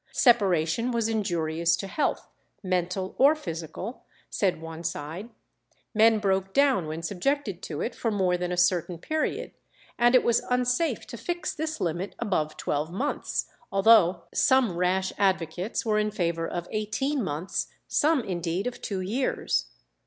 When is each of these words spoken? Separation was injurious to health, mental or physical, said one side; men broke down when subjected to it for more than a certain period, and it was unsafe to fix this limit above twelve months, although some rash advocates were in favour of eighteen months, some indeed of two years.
Separation 0.13 0.89
was 0.91 1.07
injurious 1.07 1.75
to 1.75 1.85
health, 1.85 2.27
mental 2.63 3.13
or 3.19 3.35
physical, 3.35 4.01
said 4.31 4.59
one 4.59 4.83
side; 4.83 5.29
men 5.93 6.17
broke 6.17 6.53
down 6.53 6.87
when 6.87 7.03
subjected 7.03 7.61
to 7.61 7.81
it 7.81 7.93
for 7.93 8.09
more 8.09 8.35
than 8.35 8.51
a 8.51 8.57
certain 8.57 8.97
period, 8.97 9.51
and 9.99 10.15
it 10.15 10.23
was 10.23 10.41
unsafe 10.49 11.05
to 11.05 11.17
fix 11.17 11.53
this 11.53 11.79
limit 11.79 12.15
above 12.17 12.57
twelve 12.57 12.91
months, 12.91 13.45
although 13.71 14.23
some 14.33 14.75
rash 14.75 15.13
advocates 15.19 15.85
were 15.85 15.99
in 15.99 16.09
favour 16.09 16.47
of 16.47 16.67
eighteen 16.71 17.23
months, 17.23 17.67
some 17.87 18.23
indeed 18.23 18.65
of 18.65 18.81
two 18.81 19.01
years. 19.01 19.67